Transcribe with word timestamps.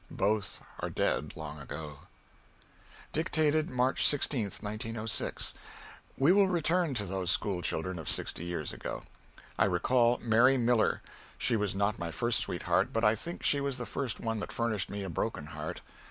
Both 0.09 0.61
are 0.79 0.89
dead, 0.89 1.33
long 1.37 1.59
ago. 1.59 1.99
[Sidenote: 3.13 3.69
(1845.)] 3.69 3.69
[Dictated 3.69 3.69
March 3.69 4.03
16, 4.03 4.43
1906.] 4.59 5.53
We 6.17 6.31
will 6.31 6.47
return 6.47 6.95
to 6.95 7.05
those 7.05 7.29
schoolchildren 7.29 7.99
of 7.99 8.09
sixty 8.09 8.43
years 8.43 8.73
ago. 8.73 9.03
I 9.59 9.65
recall 9.65 10.17
Mary 10.23 10.57
Miller. 10.57 11.03
She 11.37 11.55
was 11.55 11.75
not 11.75 11.99
my 11.99 12.09
first 12.09 12.39
sweetheart, 12.39 12.91
but 12.91 13.03
I 13.03 13.13
think 13.13 13.43
she 13.43 13.61
was 13.61 13.77
the 13.77 13.85
first 13.85 14.19
one 14.19 14.39
that 14.39 14.51
furnished 14.51 14.89
me 14.89 15.03
a 15.03 15.09
broken 15.11 15.45
heart. 15.45 15.81